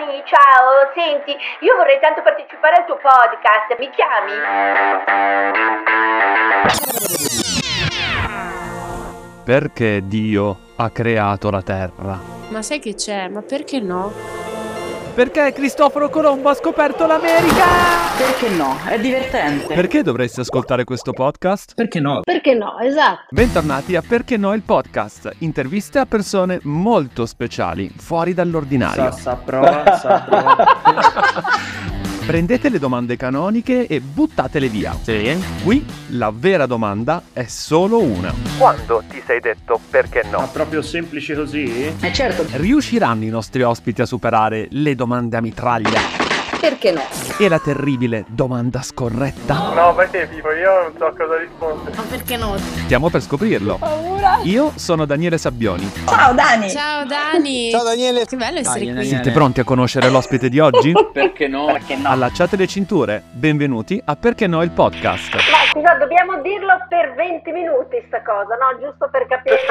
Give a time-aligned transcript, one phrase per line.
[0.00, 4.32] Dani, ciao, senti, io vorrei tanto partecipare al tuo podcast, mi chiami?
[9.44, 12.18] Perché Dio ha creato la terra?
[12.48, 13.28] Ma sai che c'è?
[13.28, 14.49] Ma perché no?
[15.14, 17.64] Perché Cristoforo Colombo ha scoperto l'America?
[18.16, 18.76] Perché no?
[18.86, 19.74] È divertente.
[19.74, 21.74] Perché dovresti ascoltare questo podcast?
[21.74, 22.20] Perché no?
[22.22, 22.78] Perché no?
[22.78, 23.26] Esatto.
[23.30, 29.10] Bentornati a Perché no il podcast, interviste a persone molto speciali, fuori dall'ordinario.
[29.10, 31.98] Sa, sa, prova, sa, prova.
[32.30, 34.96] Prendete le domande canoniche e buttatele via.
[35.02, 35.36] Sì.
[35.64, 38.32] Qui la vera domanda è solo una.
[38.56, 40.48] Quando ti sei detto perché Ma no?
[40.52, 41.92] proprio semplice così?
[42.00, 46.19] Eh certo, Riusciranno i nostri ospiti a superare le domande a mitraglia
[46.60, 47.00] Perché no?
[47.38, 49.72] e la terribile domanda scorretta?
[49.72, 51.96] No, perché Pipo, io non so cosa rispondere.
[51.96, 52.54] Ma perché no?
[52.58, 53.78] Stiamo per scoprirlo.
[54.42, 55.90] Io sono Daniele Sabbioni.
[56.06, 56.70] ciao Dani.
[56.70, 57.70] Ciao Dani!
[57.70, 58.26] Ciao Daniele!
[58.26, 59.04] Che bello essere qui.
[59.06, 60.92] Siete pronti a conoscere l'ospite di oggi?
[61.10, 61.64] Perché no?
[61.66, 62.10] Perché no?
[62.10, 63.22] Allacciate le cinture.
[63.30, 65.34] Benvenuti a Perché no il podcast.
[65.34, 65.40] Ma
[65.72, 68.78] scusa, dobbiamo dirlo per 20 minuti sta cosa, no?
[68.78, 69.60] Giusto per capire.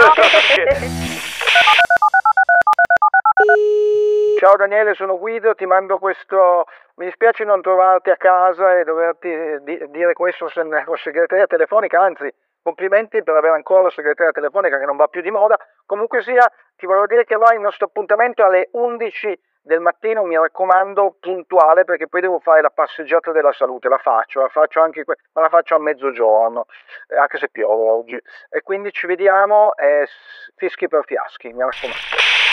[4.39, 6.63] Ciao Daniele, sono Guido, ti mando questo...
[6.95, 9.29] Mi dispiace non trovarti a casa e doverti
[9.63, 10.49] di- dire questo
[10.85, 15.19] con segreteria telefonica, anzi, complimenti per avere ancora la segreteria telefonica che non va più
[15.19, 15.57] di moda.
[15.85, 20.35] Comunque sia, ti volevo dire che allora il nostro appuntamento alle 11 del mattino, mi
[20.35, 25.03] raccomando, puntuale, perché poi devo fare la passeggiata della salute, la faccio, la faccio anche,
[25.03, 26.65] que- ma la faccio a mezzogiorno,
[27.07, 28.17] eh, anche se piove oggi.
[28.49, 30.07] E quindi ci vediamo, eh,
[30.55, 31.97] fischi per fiaschi, mi raccomando.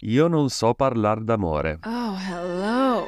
[0.02, 1.78] Io non so parlare d'amore.
[1.84, 3.06] Oh, hello!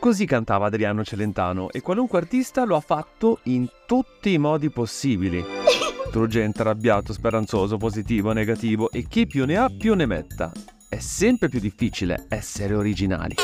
[0.00, 5.42] Così cantava Adriano Celentano e qualunque artista lo ha fatto in tutti i modi possibili.
[6.08, 10.50] Struggente, arrabbiato, speranzoso, positivo, negativo e chi più ne ha più ne metta.
[10.88, 13.34] È sempre più difficile essere originali.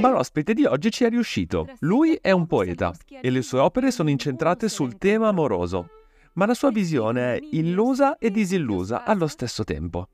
[0.00, 1.66] Ma l'ospite di oggi ci è riuscito.
[1.80, 5.88] Lui è un poeta e le sue opere sono incentrate sul tema amoroso.
[6.34, 10.08] Ma la sua visione è illusa e disillusa allo stesso tempo.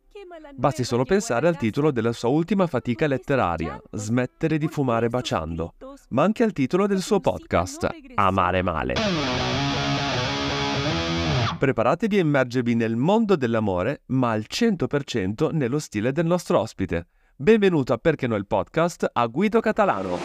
[0.55, 5.75] Basti solo pensare al titolo della sua ultima fatica letteraria, Smettere di fumare baciando,
[6.11, 9.86] ma anche al titolo del suo podcast, Amare male.
[11.59, 17.09] Preparatevi a immergervi nel mondo dell'amore, ma al 100% nello stile del nostro ospite.
[17.35, 20.19] Benvenuto a Perché no il podcast a Guido Catalano.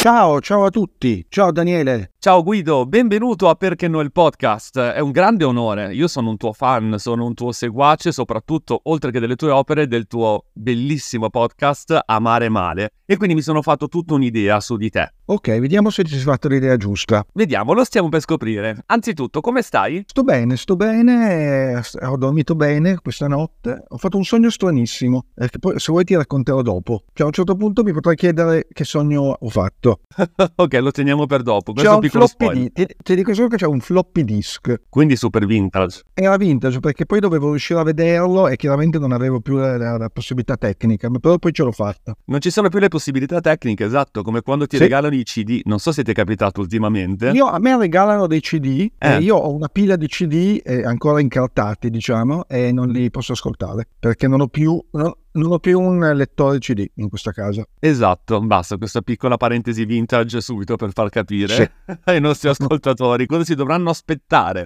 [0.00, 1.24] Ciao, ciao a tutti.
[1.28, 2.14] Ciao Daniele.
[2.18, 4.76] Ciao Guido, benvenuto a Perché no il podcast.
[4.80, 5.94] È un grande onore.
[5.94, 9.86] Io sono un tuo fan, sono un tuo seguace, soprattutto oltre che delle tue opere,
[9.86, 12.94] del tuo bellissimo podcast Amare male.
[13.06, 15.12] E quindi mi sono fatto tutta un'idea su di te.
[15.24, 17.24] Ok, vediamo se ci sei fatto l'idea giusta.
[17.32, 18.82] Vediamo, lo stiamo per scoprire.
[18.86, 20.02] Anzitutto, come stai?
[20.04, 25.48] Sto bene, sto bene, ho dormito bene questa notte, ho fatto un sogno stranissimo, eh,
[25.48, 27.04] che poi se vuoi ti racconterò dopo.
[27.12, 30.00] Cioè a un certo punto mi potrai chiedere che sogno ho fatto.
[30.56, 31.72] ok, lo teniamo per dopo.
[31.72, 34.74] C'è Questo è un floppy di- ti, ti dico solo che c'è un floppy disk.
[34.88, 36.00] Quindi super vintage.
[36.14, 39.96] Era vintage perché poi dovevo riuscire a vederlo e chiaramente non avevo più la, la-
[39.98, 42.12] la possibilità tecnica, ma però poi ce l'ho fatta.
[42.24, 44.82] Non ci sono più le possibilità tecniche, esatto, come quando ti Sì.
[44.82, 45.60] regalano i CD.
[45.64, 47.30] Non so se ti è capitato ultimamente.
[47.30, 49.14] Io, a me regalano dei CD, Eh.
[49.14, 53.32] e io ho una pila di CD eh, ancora incartati, diciamo, e non li posso
[53.32, 57.64] ascoltare perché non ho più, no- non ho più un lettore CD in questa casa.
[57.78, 61.70] Esatto, basta questa piccola parentesi vintage subito per far capire Sì.
[62.04, 64.64] ai nostri ascoltatori cosa si dovranno aspettare.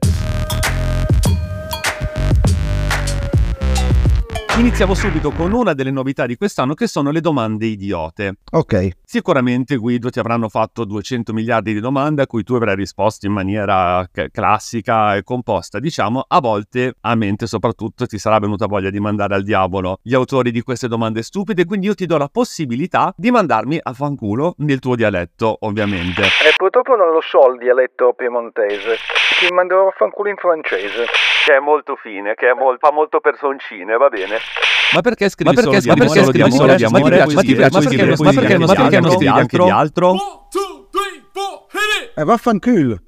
[4.59, 8.37] Iniziamo subito con una delle novità di quest'anno che sono le domande idiote.
[8.53, 13.27] Ok, Sicuramente Guido ti avranno fatto 200 miliardi di domande a cui tu avrai risposto
[13.27, 15.79] in maniera c- classica e composta.
[15.79, 20.13] Diciamo, a volte a mente soprattutto ti sarà venuta voglia di mandare al diavolo gli
[20.13, 24.55] autori di queste domande stupide, quindi io ti do la possibilità di mandarmi a fanculo
[24.59, 26.23] nel tuo dialetto, ovviamente.
[26.23, 28.97] E purtroppo non lo so il dialetto piemontese.
[29.39, 31.07] Ti manderò a fanculo in francese.
[31.45, 34.39] Che è molto fine, che è mol- fa molto personcine, va bene.
[34.95, 36.57] Ma perché scrivi Ma perché solo di scrivi amore?
[36.57, 37.17] solo di Ma ti amore?
[37.17, 38.77] piace- Ma ti piace- Ma ti piace ma scrivere perché- ma perché- anche ma di
[38.77, 39.17] perché non altro?
[39.17, 40.17] scrivi anche di altro?
[42.19, 43.01] eh, vaffanculo.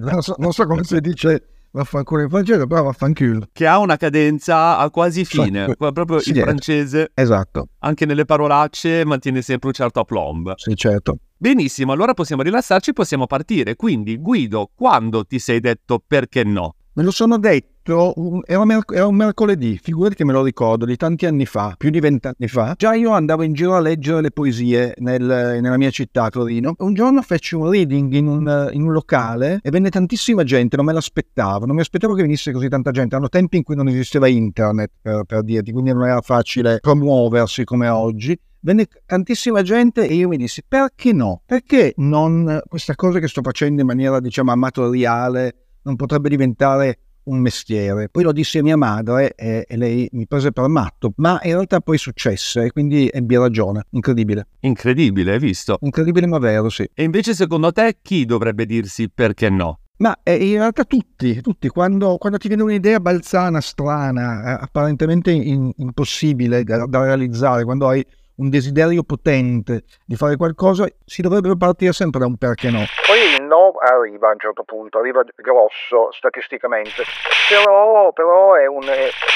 [0.00, 3.46] Non, so, non so come si dice vaffanculo in francese, però vaffanculo.
[3.52, 9.04] Che ha una cadenza a quasi fine, proprio Sì, in francese, Esatto, anche nelle parolacce
[9.06, 10.52] mantiene sempre un certo aplomb.
[10.56, 11.16] sì certo.
[11.36, 13.74] Benissimo, allora possiamo rilassarci, possiamo partire.
[13.76, 16.76] Quindi, Guido, quando ti sei detto perché no?
[16.94, 20.96] Me lo sono detto, era, merc- era un mercoledì, figurati che me lo ricordo, di
[20.96, 22.74] tanti anni fa, più di vent'anni fa.
[22.76, 26.74] Già io andavo in giro a leggere le poesie nel- nella mia città, Torino.
[26.76, 30.84] Un giorno feci un reading in un, in un locale e venne tantissima gente, non
[30.84, 33.14] me l'aspettavo, non mi aspettavo che venisse così tanta gente.
[33.14, 37.64] Erano tempi in cui non esisteva internet, per, per dirti, quindi non era facile promuoversi
[37.64, 38.38] come oggi.
[38.60, 41.42] venne tantissima gente e io mi dissi perché no?
[41.46, 47.38] Perché non questa cosa che sto facendo in maniera diciamo amatoriale non potrebbe diventare un
[47.38, 48.08] mestiere.
[48.08, 51.52] Poi lo disse a mia madre e, e, lei mi prese per matto, ma in
[51.52, 53.86] realtà poi successe e quindi ebbi ragione.
[53.90, 54.48] Incredibile.
[54.60, 55.78] Incredibile, hai visto?
[55.82, 56.88] Incredibile ma vero, sì.
[56.92, 59.78] E invece secondo te chi dovrebbe dirsi perché no?
[59.98, 65.30] Ma eh, in realtà tutti, tutti, quando, quando ti viene un'idea balzana, strana, eh, apparentemente
[65.30, 68.04] in, impossibile da, da realizzare, quando hai
[68.36, 72.84] un desiderio potente di fare qualcosa, si dovrebbe partire sempre da un perché no.
[73.06, 77.02] Poi il no arriva a un certo punto, arriva grosso statisticamente,
[77.48, 78.82] però, però è un...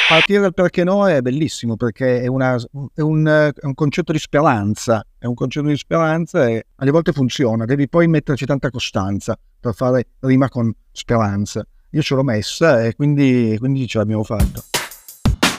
[0.09, 2.57] Partire dal perché no è bellissimo perché è, una,
[2.95, 7.13] è, un, è, un, concetto di speranza, è un concetto di speranza e alle volte
[7.13, 11.67] funziona, devi poi metterci tanta costanza per fare rima con speranza.
[11.91, 14.86] Io ce l'ho messa e quindi, quindi ce l'abbiamo fatta.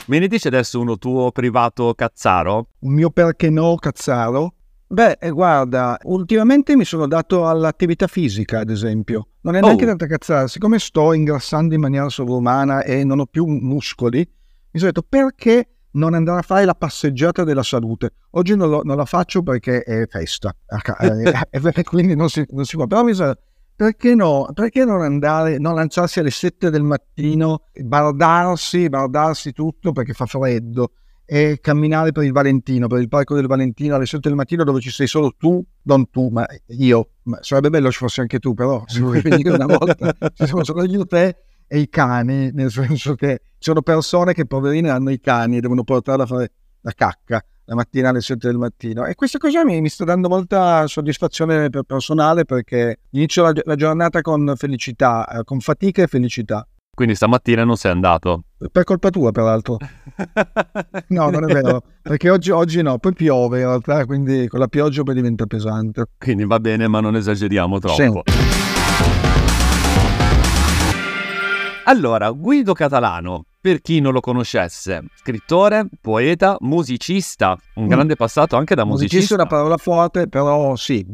[0.07, 2.69] Me ne dici adesso uno tuo privato cazzaro?
[2.79, 4.53] Un mio perché no cazzaro?
[4.87, 9.31] Beh, eh, guarda, ultimamente mi sono dato all'attività fisica, ad esempio.
[9.41, 9.87] Non è neanche oh.
[9.87, 10.47] tanta cazzata.
[10.47, 15.71] Siccome sto ingrassando in maniera sovrumana e non ho più muscoli, mi sono detto perché
[15.91, 18.13] non andare a fare la passeggiata della salute.
[18.31, 20.55] Oggi non, lo, non la faccio perché è festa,
[21.49, 22.87] e quindi non si, non si può.
[22.87, 23.35] Però mi sono
[23.77, 24.49] perché no?
[24.55, 30.93] Perché non andare, non lanciarsi alle 7 del mattino, bardarsi, bardarsi tutto perché fa freddo
[31.23, 34.79] e camminare per il Valentino, per il parco del Valentino alle 7 del mattino dove
[34.79, 37.09] ci sei solo tu, non tu, ma io.
[37.23, 40.63] Ma sarebbe bello se fossi anche tu, però se vuoi venire una volta ci sono
[40.63, 41.35] solo io, te
[41.67, 45.59] e i cani, nel senso che ci sono persone che poverine hanno i cani e
[45.59, 46.51] devono portarla a fare
[46.81, 49.05] la cacca la mattina alle 7 del mattino.
[49.05, 54.21] E questa cosa mi, mi sta dando molta soddisfazione personale perché inizio la, la giornata
[54.21, 56.65] con felicità, eh, con fatica e felicità.
[56.93, 58.45] Quindi stamattina non sei andato?
[58.71, 59.77] Per colpa tua, peraltro.
[61.09, 64.67] no, non è vero, perché oggi, oggi, no, poi piove in realtà, quindi con la
[64.67, 66.05] pioggia poi diventa pesante.
[66.17, 68.23] Quindi va bene, ma non esageriamo troppo.
[68.25, 68.37] Sì.
[71.83, 77.87] Allora, Guido Catalano, per chi non lo conoscesse, scrittore, poeta, musicista, un mm.
[77.89, 79.15] grande passato anche da musicista.
[79.17, 81.05] Musicista è una parola forte, però sì,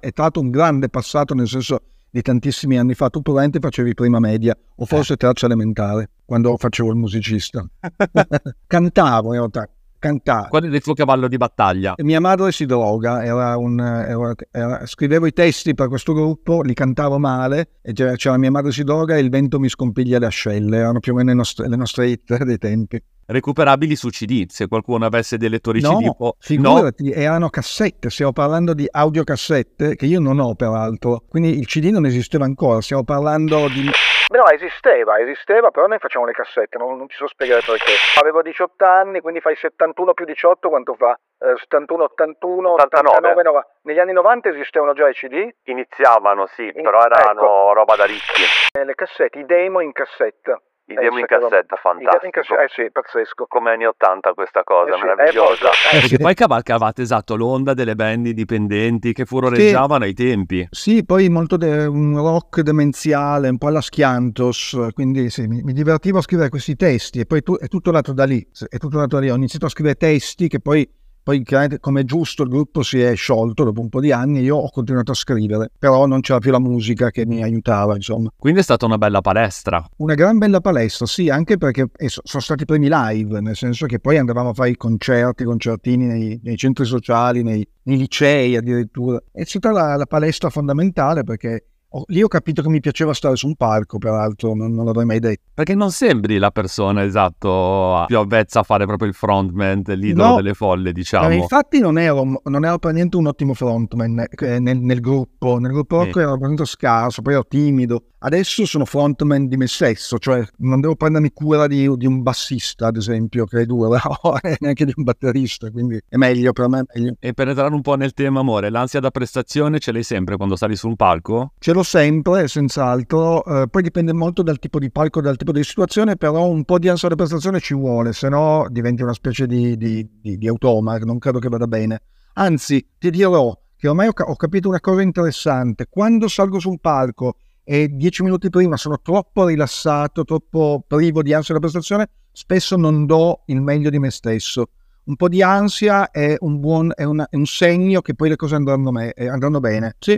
[0.00, 3.10] è stato un grande passato nel senso di tantissimi anni fa.
[3.10, 5.16] Tu probabilmente facevi prima media o forse eh.
[5.16, 7.68] terza elementare, quando facevo il musicista.
[8.66, 9.68] Cantavo in realtà,
[10.00, 10.48] cantare.
[10.48, 11.94] Qual è il tuo cavallo di battaglia?
[11.98, 16.74] Mia madre si droga, era un, era, era, scrivevo i testi per questo gruppo, li
[16.74, 20.78] cantavo male, e c'era, mia madre si droga e il vento mi scompiglia le ascelle,
[20.78, 23.00] erano più o meno le nostre, le nostre hit dei tempi.
[23.26, 26.16] Recuperabili su CD, se qualcuno avesse dei lettori no, CD.
[26.16, 26.34] Può...
[26.36, 31.66] Figurati, no, erano cassette, stiamo parlando di audiocassette, che io non ho peraltro, quindi il
[31.66, 33.88] CD non esisteva ancora, stiamo parlando di...
[34.30, 37.90] Beh, no, esisteva, esisteva, però noi facciamo le cassette, non, non ci so spiegare perché.
[38.20, 41.18] Avevo 18 anni, quindi fai 71 più 18, quanto fa?
[41.36, 43.08] Eh, 71, 81, 89.
[43.08, 43.68] 89 90.
[43.82, 45.52] Negli anni 90 esistevano già i CD?
[45.64, 46.80] Iniziavano, sì, in...
[46.80, 47.72] però erano ecco.
[47.72, 48.42] roba da ricchi.
[48.70, 50.60] Eh, le cassette, i demo in cassetta.
[50.90, 52.24] I demo in cassetta, fantastico.
[52.24, 53.46] In cassetta, eh sì, pazzesco.
[53.46, 55.70] Come anni 80 questa cosa, eh sì, meravigliosa.
[55.70, 60.68] Eh, Perché poi cavalcavate esatto l'onda delle band indipendenti che furoreggiavano sì, ai tempi.
[60.70, 65.72] Sì, poi molto de- un rock demenziale, un po' alla Schiantos, quindi sì, mi, mi,
[65.72, 68.98] divertivo a scrivere questi testi e poi tu, è tutto nato da lì, è tutto
[68.98, 69.30] nato da lì.
[69.30, 70.88] Ho iniziato a scrivere testi che poi
[71.38, 74.40] poi, come giusto, il gruppo si è sciolto dopo un po' di anni.
[74.40, 78.30] Io ho continuato a scrivere, però non c'era più la musica che mi aiutava, insomma.
[78.36, 79.84] Quindi è stata una bella palestra.
[79.98, 84.00] Una gran bella palestra, sì, anche perché sono stati i primi live, nel senso che
[84.00, 89.22] poi andavamo a fare i concerti, concertini nei, nei centri sociali, nei, nei, licei addirittura.
[89.30, 91.66] È stata la, la palestra fondamentale perché
[92.06, 95.18] lì ho capito che mi piaceva stare su un palco, peraltro, non, non, l'avrei mai
[95.18, 95.42] detto.
[95.54, 100.36] Perché non sembri la persona, esatto, più avvezza a fare proprio il frontman, l'idolo no,
[100.36, 101.28] delle folle, diciamo.
[101.28, 105.58] Eh, infatti non ero, non ero per niente un ottimo frontman eh, nel, nel, gruppo.
[105.58, 106.18] Nel gruppo rock sì.
[106.18, 108.04] ero veramente scarso, poi ero timido.
[108.22, 112.88] Adesso sono frontman di me stesso, cioè non devo prendermi cura di, di un bassista,
[112.88, 113.96] ad esempio, che è duro,
[114.60, 116.84] neanche di un batterista, quindi è meglio per me.
[116.92, 117.14] Meglio.
[117.18, 120.54] E per entrare un po' nel tema, amore, l'ansia da prestazione ce l'hai sempre quando
[120.54, 121.54] sali su un palco?
[121.58, 123.42] Ce l'ho sempre, senz'altro.
[123.42, 126.78] Eh, poi dipende molto dal tipo di palco, dal tipo di situazione, però un po'
[126.78, 130.46] di ansia da prestazione ci vuole, se no diventi una specie di, di, di, di
[130.46, 132.02] automa, non credo che vada bene.
[132.34, 135.86] Anzi, ti dirò che ormai ho, ho capito una cosa interessante.
[135.88, 137.36] Quando salgo su un palco
[137.70, 143.06] e dieci minuti prima sono troppo rilassato, troppo privo di ansia da prestazione, spesso non
[143.06, 144.70] do il meglio di me stesso.
[145.04, 148.34] Un po' di ansia è un, buon, è una, è un segno che poi le
[148.34, 149.94] cose andranno, me, eh, andranno bene.
[150.00, 150.16] Sì.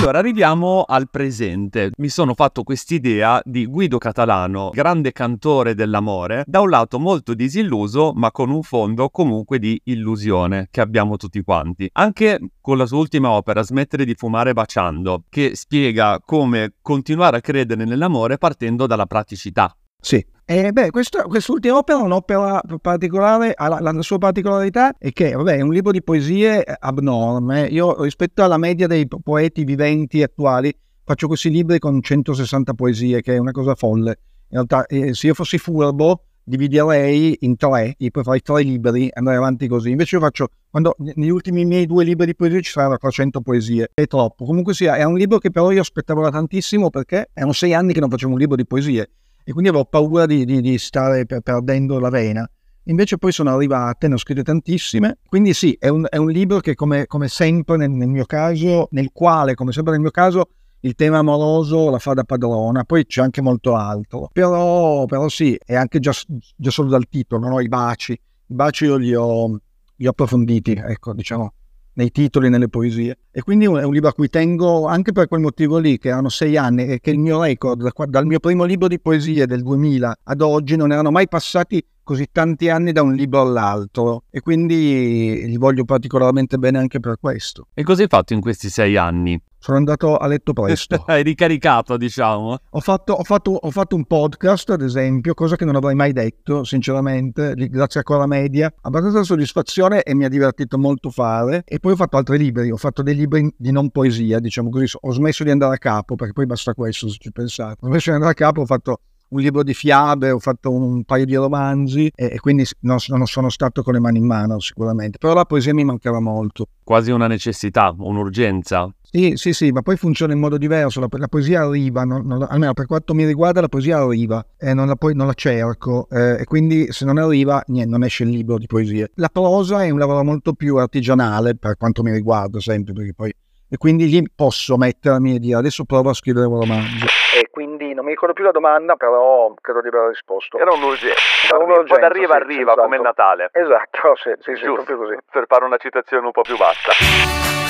[0.00, 1.90] Allora, arriviamo al presente.
[1.96, 8.12] Mi sono fatto quest'idea di Guido Catalano, grande cantore dell'amore, da un lato molto disilluso,
[8.14, 11.90] ma con un fondo comunque di illusione che abbiamo tutti quanti.
[11.94, 17.40] Anche con la sua ultima opera, Smettere di fumare baciando, che spiega come continuare a
[17.40, 19.76] credere nell'amore partendo dalla praticità.
[20.00, 25.32] Sì, e beh, questa, quest'ultima opera è un'opera particolare, la, la, sua particolarità è che
[25.32, 27.66] vabbè, è un libro di poesie abnorme.
[27.66, 30.74] Io rispetto alla media dei poeti viventi attuali
[31.04, 34.20] faccio questi libri con 160 poesie, che è una cosa folle.
[34.48, 39.10] In realtà, eh, se io fossi furbo, dividerei in tre, e poi farei tre libri
[39.12, 39.90] andare avanti così.
[39.90, 43.90] Invece io faccio, quando negli ultimi miei due libri di poesie ci saranno 300 poesie,
[43.92, 44.46] è troppo.
[44.46, 47.92] Comunque sia, è un libro che però io aspettavo da tantissimo perché erano sei anni
[47.92, 49.10] che non facevo un libro di poesie
[49.48, 52.46] e quindi avevo paura di, di, di stare per, perdendo la vena.
[52.84, 56.60] Invece poi sono arrivate, ne ho scritte tantissime, quindi sì, è un, è un libro
[56.60, 60.50] che come, come sempre nel, nel, mio caso, nel quale, come sempre nel mio caso,
[60.80, 64.28] il tema amoroso la fa da padrona, poi c'è anche molto altro.
[64.34, 66.12] Però, però sì, è anche già,
[66.54, 67.60] già solo dal titolo, no?
[67.60, 68.12] i baci.
[68.12, 69.48] I baci io li ho,
[69.96, 71.54] li ho approfonditi, ecco, diciamo,
[71.98, 73.18] nei titoli, nelle poesie.
[73.30, 76.28] E quindi è un libro a cui tengo anche per quel motivo lì, che erano
[76.28, 80.20] sei anni e che il mio record, dal mio primo libro di poesie del 2000
[80.22, 85.46] ad oggi, non erano mai passati così tanti anni da un libro all'altro e quindi
[85.46, 87.66] gli voglio particolarmente bene anche per questo.
[87.74, 89.38] E cosa hai fatto in questi sei anni?
[89.58, 91.04] Sono andato a letto presto.
[91.06, 92.56] hai ricaricato, diciamo.
[92.70, 96.12] Ho fatto, ho, fatto, ho fatto, un podcast, ad esempio, cosa che non avrei mai
[96.12, 98.72] detto, sinceramente, grazie a Cora Media.
[98.82, 101.62] Abbastanza soddisfazione e mi ha divertito molto fare.
[101.66, 104.96] E poi ho fatto altri libri, ho fatto dei libri di non poesia, diciamo così.
[105.00, 107.78] Ho smesso di andare a capo, perché poi basta questo, se ci pensate.
[107.80, 111.04] Ho smesso di andare a capo, ho fatto un libro di fiabe, ho fatto un
[111.04, 114.58] paio di romanzi e, e quindi non, non, sono stato con le mani in mano
[114.60, 116.66] sicuramente, però la poesia mi mancava molto.
[116.82, 118.90] Quasi una necessità, un'urgenza.
[119.10, 122.46] Sì, sì, sì, ma poi funziona in modo diverso, la, la poesia arriva, non, non,
[122.48, 126.08] almeno per quanto mi riguarda la poesia arriva e non la, poi, non la cerco
[126.10, 129.10] eh, e quindi se non arriva niente, non esce il libro di poesie.
[129.14, 133.32] La prosa è un lavoro molto più artigianale per quanto mi riguarda sempre, perché poi
[133.70, 137.06] e quindi lì posso mettermi e dire adesso provo a scrivere un romanzo.
[137.34, 140.58] E quindi non mi ricordo più la domanda, però credo di aver risposto.
[140.58, 141.18] Era un'urgenza.
[141.46, 142.82] Era un'urgenza Quando arriva, sì, arriva, esatto.
[142.82, 143.50] come il Natale.
[143.52, 145.16] Esatto, sì, sì, sì, proprio così.
[145.30, 147.67] Per fare una citazione un po' più bassa.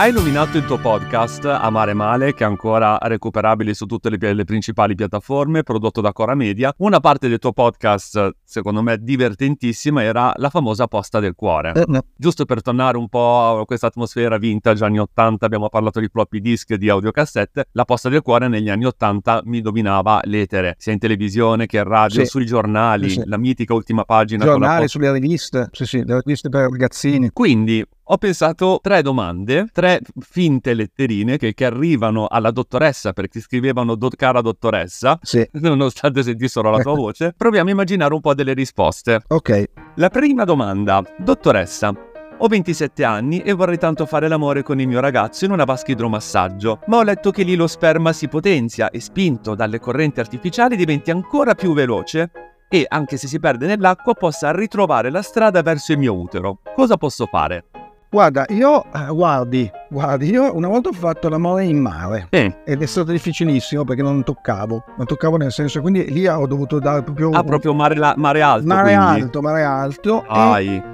[0.00, 4.44] Hai nominato il tuo podcast Amare Male, che è ancora recuperabile su tutte le, le,
[4.44, 6.72] principali piattaforme, prodotto da Cora Media.
[6.78, 11.74] Una parte del tuo podcast, secondo me divertentissima, era la famosa posta del cuore.
[11.74, 12.00] Eh, no.
[12.16, 16.40] Giusto per tornare un po' a questa atmosfera vintage anni 80, abbiamo parlato di floppy
[16.40, 17.66] disk e di audiocassette.
[17.72, 21.84] La posta del cuore negli anni 80 mi dominava l'etere, sia in televisione che in
[21.84, 22.26] radio, sì.
[22.26, 23.26] sui giornali, sì, sì.
[23.26, 24.46] la mitica ultima pagina.
[24.46, 27.28] Giornali, sulle riviste, sì, sì, le riviste per ragazzini.
[27.34, 33.94] Quindi ho pensato tre domande, tre finte letterine che, che arrivano alla dottoressa perché scrivevano
[33.94, 35.48] do, cara dottoressa, sì.
[35.62, 37.34] nonostante sentissero la tua voce.
[37.36, 39.20] Proviamo a immaginare un po' delle risposte.
[39.28, 39.64] Ok.
[39.96, 41.94] La prima domanda, dottoressa.
[42.42, 45.92] Ho 27 anni e vorrei tanto fare l'amore con il mio ragazzo in una vasca
[45.92, 50.74] idromassaggio, ma ho letto che lì lo sperma si potenzia e spinto dalle correnti artificiali
[50.74, 52.30] diventi ancora più veloce
[52.68, 56.60] e, anche se si perde nell'acqua, possa ritrovare la strada verso il mio utero.
[56.74, 57.66] Cosa posso fare?
[58.12, 62.56] Guarda, io, eh, guardi, guardi, io una volta ho fatto l'amore in mare eh.
[62.64, 66.80] ed è stato difficilissimo perché non toccavo, non toccavo nel senso, quindi lì ho dovuto
[66.80, 67.30] dare proprio...
[67.30, 68.66] Ah, proprio mare, la, mare alto.
[68.66, 69.20] Mare quindi.
[69.22, 70.24] alto, mare alto.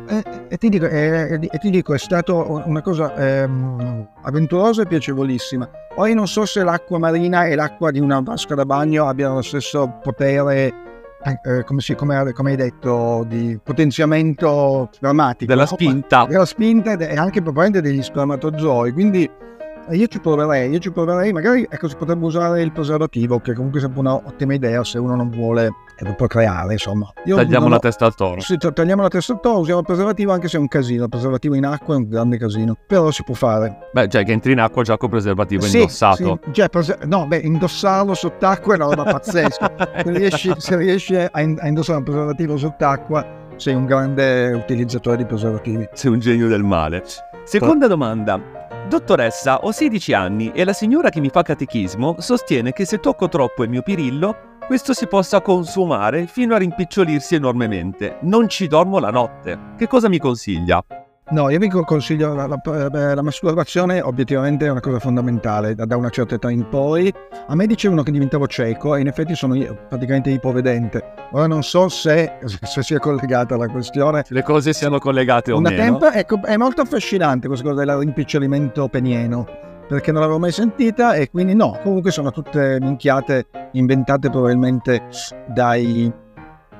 [0.06, 4.86] E, e, e, ti dico, e, ti dico, è stata una cosa ehm, avventurosa e
[4.86, 5.66] piacevolissima.
[5.94, 9.42] Poi non so se l'acqua marina e l'acqua di una vasca da bagno abbiano lo
[9.42, 10.85] stesso potere
[11.42, 15.50] eh, come, si, come, come, hai detto, di potenziamento spermatico.
[15.50, 16.24] Della spinta.
[16.26, 18.92] Della spinta e anche probabilmente degli spermatozoi.
[18.92, 19.28] Quindi
[19.88, 23.54] eh, io ci proverei, io ci proverei, magari ecco, si potrebbe usare il preservativo, che
[23.54, 27.12] comunque è sempre un'ottima idea se uno non vuole eh, procreare, insomma.
[27.24, 27.78] Io tagliamo la ho...
[27.78, 28.40] testa al toro.
[28.40, 31.08] Sì, tagliamo la testa al toro, usiamo il preservativo anche se è un casino, il
[31.08, 33.88] preservativo in acqua è un grande casino, però si può fare.
[33.92, 36.40] Beh, cioè che entri in acqua già con il preservativo sì, indossato.
[36.44, 36.98] Sì, cioè, prese...
[37.04, 39.72] no, beh, indossarlo sott'acqua è una roba pazzesca.
[40.04, 45.88] se, riesci, se riesci a, indossare un preservativo sott'acqua sei un grande utilizzatore di preservativi.
[45.92, 47.02] Sei un genio del male.
[47.44, 48.40] Seconda domanda.
[48.88, 53.28] Dottoressa, ho 16 anni e la signora che mi fa catechismo sostiene che se tocco
[53.28, 58.18] troppo il mio pirillo, questo si possa consumare fino a rimpicciolirsi enormemente.
[58.22, 59.58] Non ci dormo la notte.
[59.76, 60.84] Che cosa mi consiglia?
[61.28, 65.96] No, io vi consiglio la, la, la, masturbazione obiettivamente è una cosa fondamentale da, da,
[65.96, 67.12] una certa età in poi.
[67.48, 69.54] A me dicevano che diventavo cieco e in effetti sono
[69.88, 71.14] praticamente ipovedente.
[71.32, 74.24] Ora non so se, se sia collegata la questione.
[74.28, 75.82] Le cose siano collegate o una meno.
[75.82, 81.14] Tempo, ecco, è molto affascinante questa cosa del rimpicciolimento penieno perché non l'avevo mai sentita
[81.14, 85.08] e quindi no, comunque sono tutte minchiate inventate probabilmente
[85.48, 86.12] dai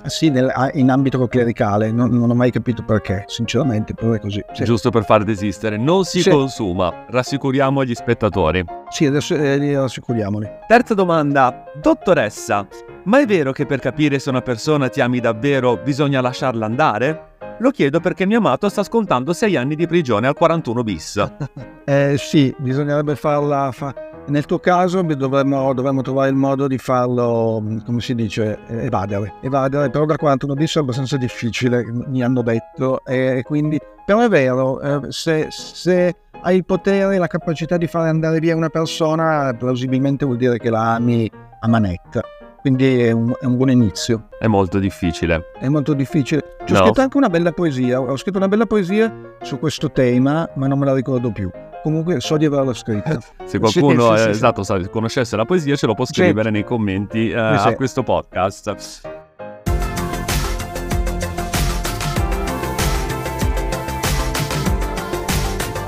[0.04, 4.42] sì, nel, in ambito clericale, non, non, ho mai capito perché, sinceramente, però è così.
[4.52, 4.64] Sì.
[4.64, 6.30] Giusto per far desistere, non si sì.
[6.30, 8.64] consuma, rassicuriamo gli spettatori.
[8.88, 10.48] Sì, adesso eh, rassicuriamoli.
[10.66, 12.66] Terza domanda, dottoressa,
[13.04, 17.34] ma è vero che per capire se una persona ti ami davvero bisogna lasciarla andare?
[17.58, 21.25] Lo chiedo perché mio amato sta scontando 6 anni di prigione al 41 bis.
[21.84, 23.70] eh sì, bisognerebbe farla...
[23.72, 23.94] Fa-
[24.26, 29.34] nel tuo caso dovremmo, dovremmo, trovare il modo di farlo, come si dice, evadere.
[29.40, 33.78] Evadere, però da 41 bis è abbastanza difficile, mi hanno detto, e quindi...
[34.04, 38.38] Però è vero, eh, se, se hai il potere e la capacità di fare andare
[38.40, 42.22] via una persona, plausibilmente vuol dire che la ami a manetta
[42.66, 44.26] quindi è un, è un, buon inizio.
[44.40, 45.52] È molto difficile.
[45.56, 46.56] È molto difficile.
[46.64, 46.85] Ci ho no.
[46.87, 50.76] scritto anche una bella poesia, ho scritto una bella poesia su questo tema, ma non
[50.76, 51.49] me la ricordo più.
[51.85, 53.20] Comunque so di averla scritta.
[53.46, 54.88] Se qualcuno sì, sì, esatto, sì.
[54.90, 59.15] conoscesse la poesia ce lo può scrivere nei commenti uh, a questo podcast.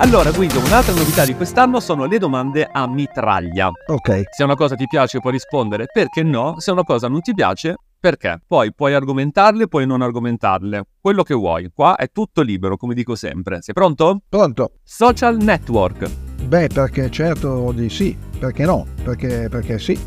[0.01, 3.69] Allora Guido, un'altra novità di quest'anno sono le domande a mitraglia.
[3.89, 4.23] Ok.
[4.31, 7.75] Se una cosa ti piace puoi rispondere perché no, se una cosa non ti piace
[7.99, 8.41] perché?
[8.47, 11.71] Poi puoi argomentarle, puoi non argomentarle, quello che vuoi.
[11.75, 13.61] Qua è tutto libero, come dico sempre.
[13.61, 14.21] Sei pronto?
[14.29, 14.75] Pronto.
[14.85, 16.09] Social network.
[16.45, 18.87] Beh, perché certo di sì, perché no?
[19.03, 19.99] Perché, perché sì.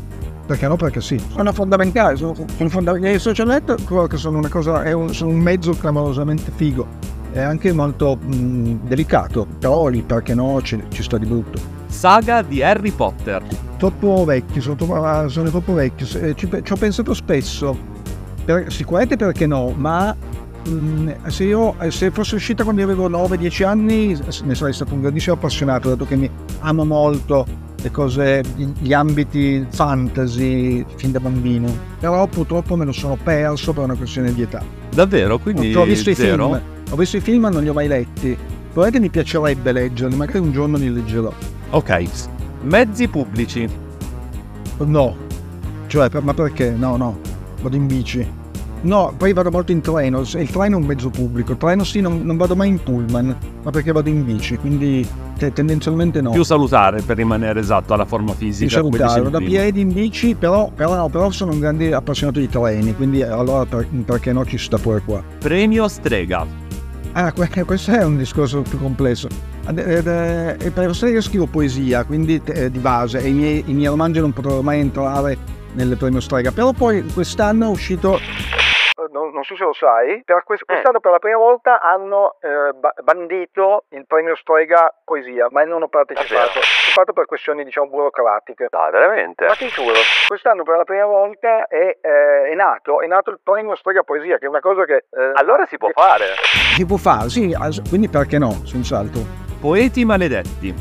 [0.46, 0.76] Perché no?
[0.76, 1.22] Perché sì.
[1.34, 3.14] Sono fondamentali, sono, sono fondamentali.
[3.14, 7.01] I social network sono una cosa, è un, sono un mezzo clamorosamente figo.
[7.32, 11.58] È anche molto mh, delicato, però lì perché no ci, ci sta di brutto.
[11.86, 13.42] Saga di Harry Potter.
[13.78, 17.76] Troppo vecchio, sono troppo, ah, sono troppo vecchio, ci, ci, ho pensato spesso,
[18.44, 20.14] per, sicuramente perché no, ma
[20.68, 25.00] mh, se io se fosse uscita quando io avevo 9-10 anni ne sarei stato un
[25.00, 27.46] grandissimo appassionato, dato che mi amo molto
[27.82, 28.42] le cose,
[28.78, 34.32] gli ambiti fantasy fin da bambino, però purtroppo me lo sono perso per una questione
[34.32, 34.62] di età.
[34.94, 35.38] Davvero?
[35.38, 36.46] Quindi ho visto zero?
[36.46, 38.36] i film, ho visto i film ma non li ho mai letti.
[38.72, 41.32] Probabilmente mi piacerebbe leggerli, magari un giorno li leggerò.
[41.70, 42.08] Ok,
[42.62, 43.68] Mezzi pubblici.
[44.78, 45.16] No.
[45.88, 46.70] Cioè, ma perché?
[46.70, 47.18] No, no.
[47.60, 48.40] Vado in bici.
[48.82, 50.20] No, poi vado molto in treno.
[50.20, 51.52] Il treno è un mezzo pubblico.
[51.52, 55.06] Il treno sì, non, non vado mai in pullman, ma perché vado in bici, quindi
[55.38, 56.30] te, tendenzialmente no.
[56.30, 58.80] Più salutare per rimanere esatto alla forma fisica.
[58.80, 62.94] Più salutare, da piedi in bici, però, però, però sono un grande appassionato di treni,
[62.94, 65.22] quindi allora per, perché no ci sta pure qua.
[65.38, 66.44] Premio Strega.
[67.12, 69.28] Ah, questo è un discorso più complesso.
[69.68, 73.86] Eh, per lo io scrivo poesia, quindi eh, di base, e i miei, i miei
[73.86, 76.50] romanzi non potrebbero mai entrare nel premio Strega.
[76.50, 78.18] Però poi quest'anno è uscito
[79.12, 80.72] non, non, so se lo sai, per quest- eh.
[80.72, 82.72] quest'anno per la prima volta hanno eh,
[83.02, 86.58] bandito il premio Strega Poesia, ma non ho partecipato.
[86.58, 88.66] Ho partecipato per questioni, diciamo, burocratiche.
[88.70, 89.46] Ah, veramente?
[89.46, 89.94] Ma ti giuro,
[90.26, 94.38] quest'anno per la prima volta è, eh, è, nato, è nato il premio Strega Poesia,
[94.38, 95.04] che è una cosa che...
[95.10, 95.94] Eh, allora si può che...
[95.94, 96.24] fare.
[96.74, 97.54] Si può fare, sì,
[97.88, 99.20] quindi perché no, senz'altro.
[99.60, 100.74] Poeti maledetti.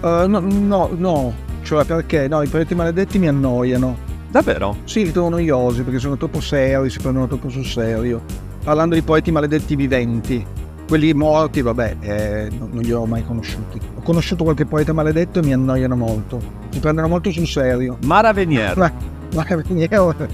[0.00, 1.32] Uh, no, no, no,
[1.64, 2.28] cioè perché?
[2.28, 4.07] No, i poeti maledetti mi annoiano.
[4.30, 4.76] Davvero?
[4.84, 8.22] Sì, li trovo noiosi perché sono troppo seri, si prendono troppo sul serio.
[8.62, 10.44] Parlando di poeti maledetti viventi,
[10.86, 13.78] quelli morti, vabbè, eh, non, non, li ho mai conosciuti.
[13.96, 16.40] Ho conosciuto qualche poeta maledetto e mi annoiano molto.
[16.70, 17.98] Si prendono molto sul serio.
[18.04, 18.76] Mara Venier.
[18.76, 18.92] Ma,
[19.34, 19.90] Mara Venier.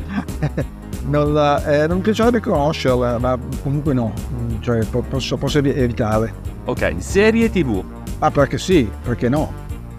[1.06, 4.12] non, eh, non mi piacerebbe conoscerla, ma comunque no.
[4.60, 6.32] Cioè, posso, posso evitare.
[6.64, 7.82] Ok, serie tv.
[8.20, 9.52] Ah, perché sì, perché no?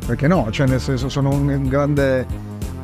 [0.05, 0.47] Perché no?
[0.51, 2.25] Cioè, nel senso, sono un grande,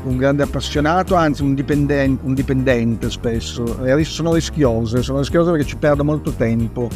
[0.03, 3.79] un grande appassionato, anzi un dipendente, un dipendente spesso.
[4.03, 6.89] Sono rischiose, sono rischiose perché ci perdo molto tempo.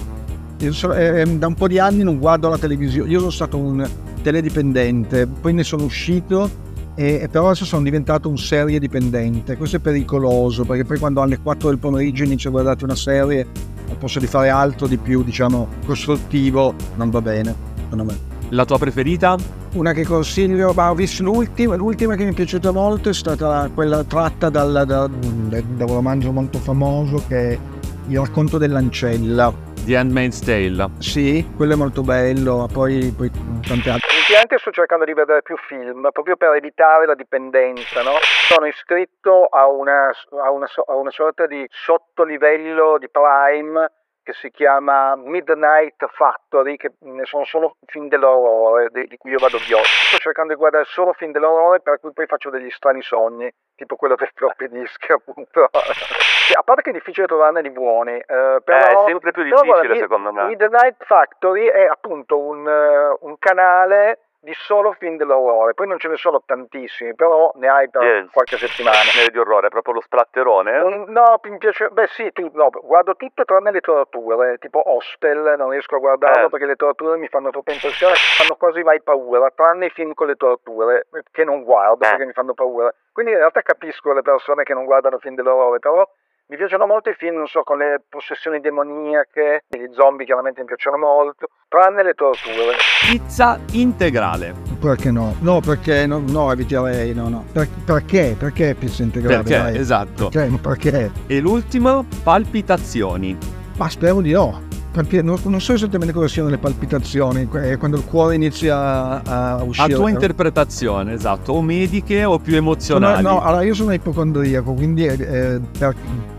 [0.70, 3.10] Sono, eh, da un po' di anni non guardo la televisione.
[3.10, 3.88] Io sono stato un
[4.22, 6.50] teledipendente, poi ne sono uscito
[6.96, 9.58] e, però adesso sono diventato un serie dipendente.
[9.58, 13.46] Questo è pericoloso perché poi quando alle 4 del pomeriggio inizio a guardare una serie
[13.88, 18.35] al posto di fare altro di più, diciamo, costruttivo, non va bene, secondo me.
[18.50, 19.36] La tua preferita?
[19.74, 23.70] Una che consiglio, ma ho visto l'ultima, l'ultima che mi è piaciuta molto è stata
[23.74, 27.60] quella tratta dal, da, da, da un romanzo molto famoso che è
[28.08, 29.52] Il racconto dell'ancella.
[29.84, 30.90] The Handmaid's Tale.
[31.00, 33.32] Sì, quello è molto bello, poi, poi
[33.68, 34.10] tante altre.
[34.16, 38.14] Ultimamente sto cercando di vedere più film, proprio per evitare la dipendenza, no?
[38.48, 40.12] Sono iscritto a una,
[40.44, 43.92] a una, a una sorta di sottolivello di Prime
[44.26, 49.38] che si chiama Midnight Factory, che ne sono solo film dell'orrore di, di cui io
[49.38, 49.78] vado via.
[49.84, 53.96] Sto cercando di guardare solo film dell'orrore per cui poi faccio degli strani sogni, tipo
[53.96, 55.70] quello del floppy disk appunto.
[55.70, 59.82] a parte che è difficile trovarne di buoni, eh, però, è sempre più difficile però,
[59.82, 60.44] guarda, secondo me.
[60.46, 65.74] Midnight Factory è appunto un, uh, un canale di solo film dell'orrore.
[65.74, 68.30] Poi non ce ne sono tantissimi, però ne hai per Yes.
[68.32, 68.98] qualche settimana.
[69.12, 70.80] Genere di orrore, proprio lo splatterone?
[70.80, 71.90] Un- No, mi piace.
[71.90, 76.46] Beh, sì, tu- no, guardo tutto tranne le torture, tipo Hostel, non riesco a guardarlo
[76.46, 76.50] Eh.
[76.50, 80.28] perché le torture mi fanno troppa impressione, fanno quasi mai paura, tranne i film con
[80.28, 82.10] le torture, che non guardo Eh.
[82.10, 82.94] perché mi fanno paura.
[83.12, 86.08] Quindi in realtà capisco le persone che non guardano film dell'orrore, però
[86.48, 90.68] mi piacciono molto i film, non so, con le possessioni demoniache, gli zombie chiaramente mi
[90.68, 92.76] piacciono molto, tranne le torture.
[93.10, 94.54] Pizza integrale.
[94.80, 95.36] Perché no?
[95.40, 97.46] No, perché no, no eviterei, no, no.
[97.52, 98.36] Per- perché?
[98.38, 99.42] Perché pizza integrale?
[99.42, 99.58] Perché?
[99.58, 99.78] dai?
[99.78, 100.30] Esatto.
[100.30, 100.50] Perché?
[100.50, 101.12] Ma perché?
[101.26, 103.36] E l'ultimo, palpitazioni.
[103.78, 104.62] Ma speriamo di no.
[104.96, 109.94] Non, so esattamente cosa siano le palpitazioni, eh, quando il cuore inizia a, uscire.
[109.94, 111.52] tua interpretazione, esatto.
[111.52, 113.22] O mediche o più Sono- emozionali.
[113.22, 115.60] no, allora io sono ipocondriaco, quindi eh,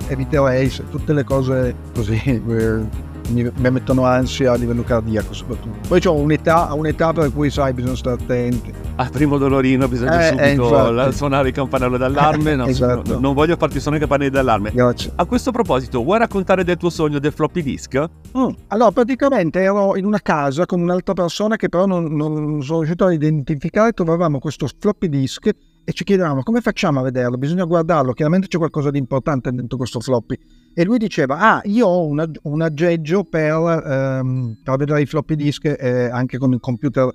[0.08, 2.84] eviterei tutte le cose così eh,
[3.30, 5.78] mi, mi mettono ansia a livello cardiaco soprattutto.
[5.88, 8.72] Poi ho un'età, un'età per cui sai bisogna stare attenti.
[8.96, 12.54] Al primo dolorino bisogna Eh, eh, subito la- suonare il campanello d'allarme.
[12.56, 13.14] No, Esatto.
[13.14, 14.70] no, non voglio farti suonare i campanelli d'allarme.
[14.72, 15.12] Grazie.
[15.16, 17.96] A questo proposito, vuoi raccontare del tuo sogno del floppy disk?
[18.36, 18.48] Mm.
[18.68, 23.04] Allora, praticamente ero in una casa con un'altra persona che però non, non sono riuscito
[23.04, 23.92] a identificare.
[23.92, 25.46] Trovavamo questo floppy disk
[25.84, 27.36] e ci chiedevamo come facciamo a vederlo.
[27.36, 28.12] Bisogna guardarlo.
[28.12, 30.38] Chiaramente c'è qualcosa di importante dentro questo floppy.
[30.78, 35.06] E lui diceva: Ah, io ho un, agg- un aggeggio per, ehm, per vedere i
[35.06, 37.08] floppy disk eh, anche con il computer,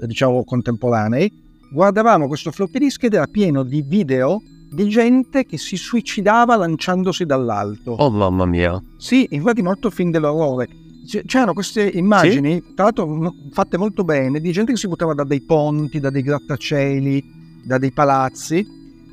[0.00, 1.30] eh, diciamo, contemporanei.
[1.72, 7.24] Guardavamo questo floppy disk ed era pieno di video di gente che si suicidava lanciandosi
[7.24, 7.92] dall'alto.
[7.92, 8.82] Oh mamma mia.
[8.98, 10.66] Sì, infatti molto film dell'orrore.
[11.24, 15.42] C'erano queste immagini, tra l'altro fatte molto bene, di gente che si buttava da dei
[15.42, 17.22] ponti, da dei grattacieli,
[17.64, 18.66] da dei palazzi,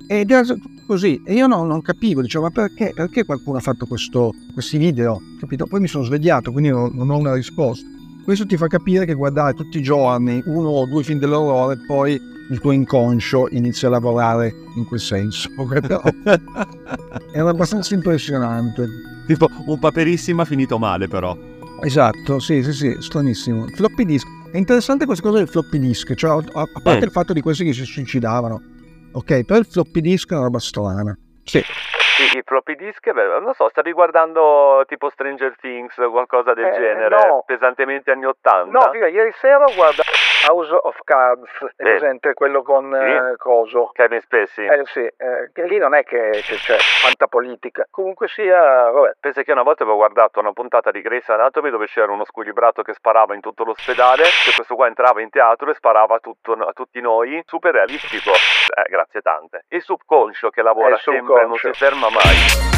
[0.07, 0.43] ed era
[0.91, 1.21] così.
[1.25, 5.21] E io no- non capivo, dicevo, ma perché, perché qualcuno ha fatto questo- questi video?
[5.39, 5.65] Capito?
[5.65, 7.85] Poi mi sono svegliato, quindi non, non ho una risposta.
[8.23, 12.19] Questo ti fa capire che guardare tutti i giorni uno o due film dell'orrore, poi
[12.49, 15.49] il tuo inconscio inizia a lavorare in quel senso.
[17.33, 18.87] Era abbastanza impressionante.
[19.25, 21.35] Tipo un paperissima finito male però.
[21.83, 23.65] Esatto, sì, sì, sì, stranissimo.
[23.69, 24.27] Floppy disk.
[24.51, 27.03] È interessante questa cosa del floppy disk, cioè a, parte Mm.
[27.03, 28.61] il fatto di questi che si suicidavano.
[29.13, 31.15] Ok, però il floppy disk è una roba strana.
[31.43, 31.59] Sì.
[31.61, 36.71] Sì, i floppy disk, beh, non so, stavi guardando tipo Stranger Things, qualcosa del Eh,
[36.73, 37.43] genere, no.
[37.45, 38.69] pesantemente anni 80?
[38.77, 40.03] No, figa, ieri sera ho guardato
[40.47, 41.83] House of Cards, è Sì.
[41.83, 43.91] presente quello con eh, Coso.
[43.93, 44.67] Kevin Spacey.
[44.67, 47.85] Eh sì, eh, che lì non è che che c'è tanta politica.
[47.91, 49.17] Comunque sia, vabbè.
[49.19, 52.81] Pensa che una volta avevo guardato una puntata di Grey's Anatomy dove c'era uno squilibrato
[52.81, 56.53] che sparava in tutto l'ospedale, che questo qua entrava in teatro e sparava a, tutto-
[56.53, 58.31] a tutti noi, super realistico.
[58.31, 59.65] Eh, grazie tante.
[59.69, 62.69] Il subconscio che lavora Eh, sempre, non si ferma mai.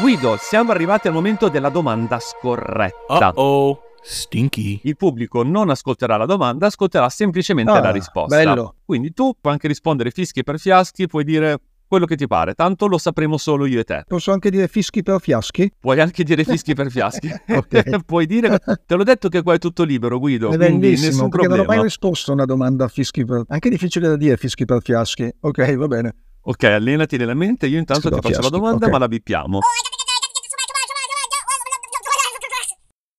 [0.00, 3.32] Guido, siamo arrivati al momento della domanda scorretta.
[3.36, 4.80] oh, stinky.
[4.84, 8.36] Il pubblico non ascolterà la domanda, ascolterà semplicemente Ah, la risposta.
[8.36, 8.74] bello.
[8.84, 12.86] Quindi tu puoi anche rispondere fischi per fiaschi, puoi dire quello che ti pare, tanto
[12.88, 14.02] lo sapremo solo io e te.
[14.08, 15.70] Posso anche dire fischi per fiaschi?
[15.78, 17.28] Puoi anche dire fischi per fiaschi.
[18.04, 21.44] Puoi dire, te l'ho detto che qua è tutto libero, Guido, È quindi bellissimo, perché
[21.46, 21.82] non ho mai problema.
[21.84, 23.44] risposto a una domanda a fischi per...
[23.48, 25.30] Anche difficile da dire fischi per fiaschi.
[25.40, 26.14] Ok, va bene.
[26.48, 28.92] Ok, allenati nella mente, io intanto ti faccio la fiaschi, domanda, ok.
[28.92, 29.58] ma la bippiamo.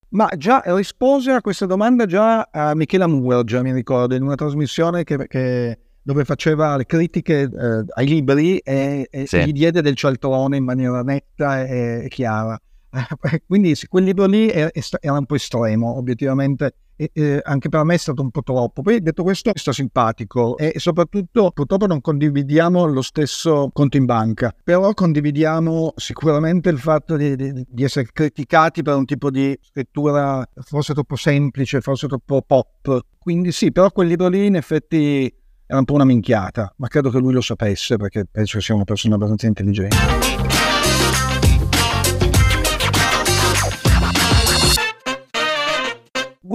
[0.09, 4.35] Ma già rispose a questa domanda già a Michela Moore, già mi ricordo, in una
[4.35, 9.43] trasmissione che, che- dove faceva le critiche eh, ai libri e, e Sì.
[9.43, 12.57] gli diede del cialtrone in maniera netta e, e chiara.
[13.45, 17.83] Quindi sì, quel libro lì sta- era un po' estremo, obiettivamente, e, e anche per
[17.83, 18.81] me è stato un po' troppo.
[18.81, 24.53] Poi detto questo, sta simpatico e soprattutto purtroppo non condividiamo lo stesso conto in banca,
[24.63, 30.45] però condividiamo sicuramente il fatto di, di- di essere criticati per un tipo di scrittura
[30.61, 33.05] forse troppo semplice, forse troppo pop.
[33.17, 35.33] Quindi sì, però quel libro lì in effetti
[35.65, 38.73] era un po' una minchiata, ma credo che lui lo sapesse perché penso che sia
[38.73, 40.46] una persona abbastanza intelligente.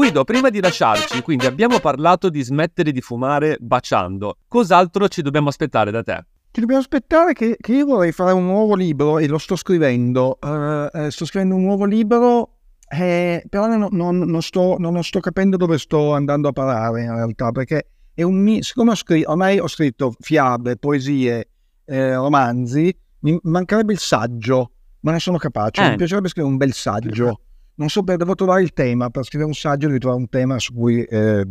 [0.02, 4.38] Guido, prima di lasciarci, quindi abbiamo parlato di smettere di fumare baciando.
[4.48, 6.24] Cos'altro ci dobbiamo aspettare da te?
[6.50, 10.40] Ci dobbiamo aspettare che, che io vorrei fare un nuovo libro e lo sto scrivendo.
[10.40, 12.56] Eh, sto scrivendo un nuovo libro,
[12.88, 17.14] eh, però non, non- non sto, non sto capendo dove sto andando a parare in
[17.14, 21.48] realtà, perché è un siccome ho scritto, ormai ho scritto fiabe, poesie,
[21.84, 24.72] eh, romanzi, mi mancherebbe il saggio.
[25.02, 25.80] ma non sono capace.
[25.80, 25.90] Eh.
[25.90, 27.38] Mi piacerebbe scrivere un bel saggio.
[27.74, 29.10] Non so, devo trovare il tema.
[29.10, 31.46] Per scrivere un saggio devo trovare un tema su cui eh,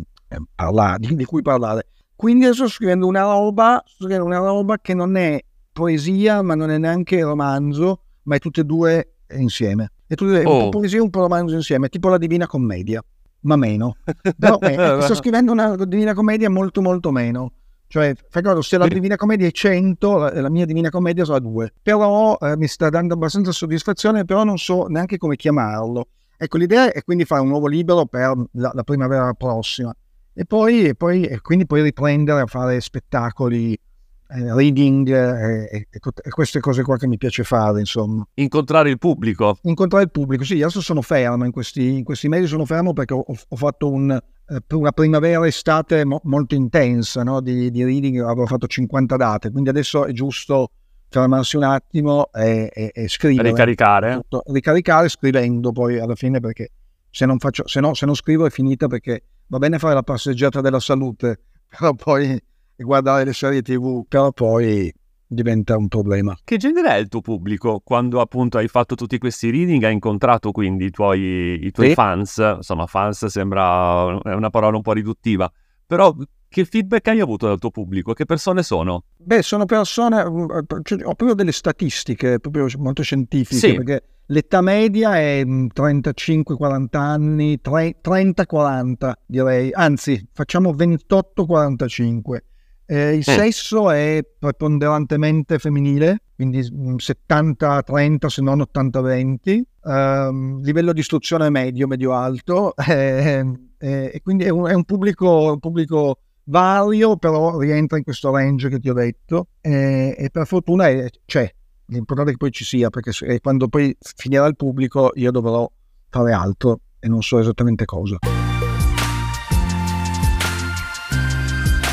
[0.56, 1.88] parlare, di, cui parlare.
[2.16, 6.54] Quindi adesso sto scrivendo una roba, sto scrivendo una roba che non è poesia, ma
[6.56, 9.92] non è neanche romanzo, ma è tutte e due insieme.
[10.06, 10.60] È tutte, un Oh.
[10.66, 13.04] po' poesia e un po' romanzo insieme, tipo la Divina Commedia,
[13.42, 13.96] ma meno.
[14.38, 17.54] Però, eh, sto scrivendo una Divina Commedia molto molto meno.
[17.92, 21.40] Cioè, fai conto, se la Divina Commedia è 100, la, la mia Divina Commedia sarà
[21.40, 21.74] 2.
[21.84, 26.08] Però eh, mi sta dando abbastanza soddisfazione, però non so neanche come chiamarlo.
[26.38, 29.94] Ecco, l'idea è quindi fare un nuovo libro per la, la primavera prossima.
[30.34, 35.88] E poi, e poi e quindi poi riprendere a fare spettacoli, eh, reading eh, e,
[35.92, 39.58] e- e queste cose qua che mi piace fare, insomma Incontrare il pubblico.
[39.64, 40.46] incontrare il pubblico.
[40.46, 43.92] Sì, adesso sono fermo in questi, in questi mesi, sono fermo perché ho, ho fatto
[43.92, 44.18] un,
[44.52, 47.40] eh, una primavera-estate mo- molto intensa no?
[47.40, 50.72] di, di reading, avevo fatto 50 date, quindi adesso è giusto
[51.10, 53.50] fermarsi un attimo e, e- e scrivere.
[53.50, 54.14] Ricaricare.
[54.16, 54.44] Tutto.
[54.48, 56.72] Ricaricare scrivendo poi alla fine perché
[57.10, 60.04] se non, faccio, se, no, se non scrivo è finita perché va bene fare la
[60.04, 62.42] passeggiata della salute, però poi
[62.76, 64.92] guardare le serie tv, però poi
[65.36, 66.38] diventa un problema.
[66.44, 67.80] Che genere è il tuo pubblico?
[67.84, 71.94] Quando appunto hai fatto tutti questi reading, hai incontrato quindi i tuoi, i tuoi Sì.
[71.94, 75.50] fans, insomma fans sembra una parola un po' riduttiva,
[75.86, 76.14] però
[76.50, 78.12] che feedback hai avuto dal tuo pubblico?
[78.12, 79.06] Che persone sono?
[79.18, 83.74] Beh, sono persone, eh, cioè, ho proprio delle statistiche proprio molto scientifiche, Sì.
[83.76, 92.40] perché l'età media è mm, 35-40 anni, tre- 30-40 direi, anzi facciamo 28-45.
[92.86, 101.00] Eh, il sesso è preponderantemente femminile, quindi mm, 70-30 se non 80-20, Ehm, livello di
[101.00, 103.44] istruzione medio, medio-alto, eh,
[103.78, 108.32] eh, e quindi è un, è un pubblico, un pubblico vario, però rientra in questo
[108.32, 111.52] range che ti ho detto e, e per fortuna è- c'è.
[111.88, 115.70] L'importante è che poi ci sia, perché se- quando poi finirà il pubblico io dovrò
[116.10, 118.18] fare altro e non so esattamente cosa.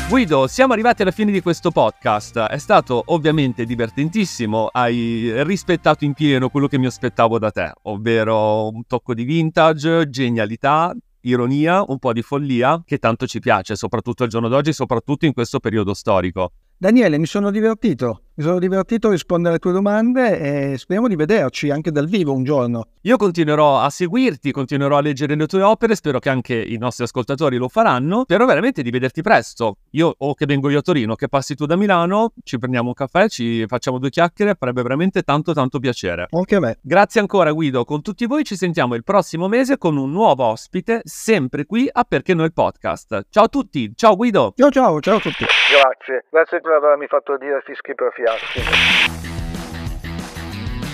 [0.09, 2.39] Guido, siamo arrivati alla fine di questo podcast.
[2.39, 4.65] È stato ovviamente divertentissimo.
[4.65, 10.09] Hai rispettato in pieno quello che mi aspettavo da te, ovvero un tocco di vintage,
[10.09, 15.27] genialità, ironia, un po' di follia, che tanto ci piace, soprattutto al giorno d'oggi, soprattutto
[15.27, 16.53] in questo periodo storico.
[16.75, 21.17] Daniele, mi sono divertito, mi sono divertito a rispondere alle tue domande e speriamo di
[21.17, 22.85] vederci anche dal vivo un giorno.
[23.01, 27.03] Io continuerò a seguirti, continuerò a leggere le tue opere, spero che anche i nostri
[27.03, 28.21] ascoltatori lo faranno.
[28.21, 29.79] Spero veramente di vederti presto.
[29.91, 32.93] Io o che vengo io a Torino, che passi tu da Milano, ci prendiamo un
[32.93, 36.27] caffè, ci facciamo due chiacchiere, farebbe veramente tanto tanto piacere.
[36.29, 36.77] Anche a me.
[36.81, 41.01] Grazie ancora Guido, con tutti voi ci sentiamo il prossimo mese con un nuovo ospite,
[41.03, 43.25] sempre qui a Perché Noi Podcast.
[43.29, 44.53] Ciao a tutti, ciao Guido!
[44.55, 45.43] Ciao ciao, ciao a tutti.
[45.43, 48.61] Grazie, grazie per avermi fatto dire fischi per fiaschi.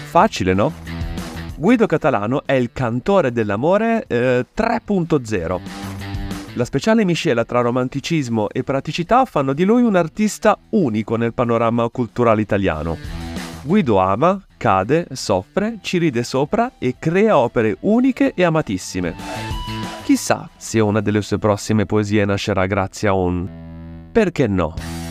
[0.06, 0.72] Facile, no?
[1.58, 5.60] Guido Catalano è il cantore dell'amore eh, 3.0.
[6.54, 11.90] La speciale miscela tra romanticismo e praticità fanno di lui un artista unico nel panorama
[11.90, 12.98] culturale italiano.
[13.64, 19.16] Guido ama, cade, soffre, ci ride sopra e crea opere uniche e amatissime.
[20.04, 23.48] Chissà se una delle sue prossime poesie nascerà grazie a un...
[24.12, 25.05] perché no?